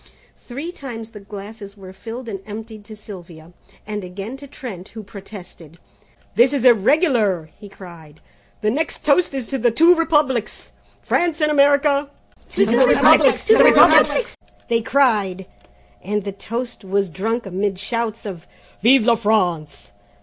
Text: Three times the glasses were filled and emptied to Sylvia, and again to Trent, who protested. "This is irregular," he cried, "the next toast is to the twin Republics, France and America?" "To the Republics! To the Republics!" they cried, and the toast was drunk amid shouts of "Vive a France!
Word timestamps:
Three 0.39 0.71
times 0.71 1.11
the 1.11 1.19
glasses 1.19 1.77
were 1.77 1.93
filled 1.93 2.27
and 2.27 2.39
emptied 2.47 2.83
to 2.85 2.95
Sylvia, 2.95 3.53
and 3.85 4.03
again 4.03 4.35
to 4.37 4.47
Trent, 4.47 4.89
who 4.89 5.03
protested. 5.03 5.77
"This 6.33 6.53
is 6.53 6.65
irregular," 6.65 7.51
he 7.59 7.69
cried, 7.69 8.19
"the 8.61 8.71
next 8.71 9.05
toast 9.05 9.35
is 9.35 9.45
to 9.45 9.59
the 9.59 9.69
twin 9.69 9.95
Republics, 9.95 10.71
France 11.03 11.39
and 11.39 11.51
America?" 11.51 12.09
"To 12.49 12.65
the 12.65 12.83
Republics! 12.83 13.45
To 13.45 13.57
the 13.59 13.63
Republics!" 13.65 14.35
they 14.69 14.81
cried, 14.81 15.45
and 16.03 16.23
the 16.23 16.31
toast 16.31 16.83
was 16.83 17.07
drunk 17.11 17.45
amid 17.45 17.77
shouts 17.77 18.25
of 18.25 18.47
"Vive 18.81 19.07
a 19.07 19.15
France! 19.15 19.91